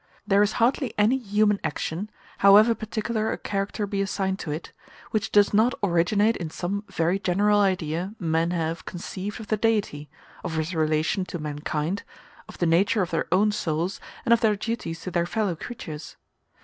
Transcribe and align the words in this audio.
There 0.25 0.41
is 0.41 0.53
hardly 0.53 0.95
any 0.97 1.15
human 1.19 1.59
action, 1.63 2.09
however 2.39 2.73
particular 2.73 3.31
a 3.31 3.37
character 3.37 3.85
be 3.85 4.01
assigned 4.01 4.39
to 4.39 4.49
it, 4.49 4.71
which 5.11 5.31
does 5.31 5.53
not 5.53 5.75
originate 5.83 6.35
in 6.37 6.49
some 6.49 6.83
very 6.89 7.19
general 7.19 7.59
idea 7.59 8.15
men 8.17 8.49
have 8.49 8.85
conceived 8.85 9.39
of 9.39 9.49
the 9.49 9.57
Deity, 9.57 10.09
of 10.43 10.55
his 10.55 10.73
relation 10.73 11.23
to 11.25 11.37
mankind, 11.37 12.01
of 12.49 12.57
the 12.57 12.65
nature 12.65 13.03
of 13.03 13.11
their 13.11 13.27
own 13.31 13.51
souls, 13.51 13.99
and 14.25 14.33
of 14.33 14.41
their 14.41 14.55
duties 14.55 15.01
to 15.01 15.11
their 15.11 15.27
fellow 15.27 15.55
creatures. 15.55 16.15